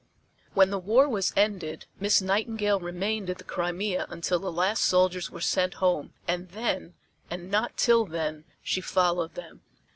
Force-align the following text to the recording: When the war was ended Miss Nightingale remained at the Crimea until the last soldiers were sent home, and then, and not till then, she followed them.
When 0.55 0.71
the 0.71 0.79
war 0.79 1.07
was 1.07 1.31
ended 1.37 1.85
Miss 1.99 2.23
Nightingale 2.23 2.79
remained 2.79 3.29
at 3.29 3.37
the 3.37 3.43
Crimea 3.43 4.07
until 4.09 4.39
the 4.39 4.51
last 4.51 4.83
soldiers 4.83 5.29
were 5.29 5.41
sent 5.41 5.75
home, 5.75 6.13
and 6.27 6.49
then, 6.49 6.95
and 7.29 7.51
not 7.51 7.77
till 7.77 8.05
then, 8.05 8.45
she 8.63 8.81
followed 8.81 9.35
them. 9.35 9.61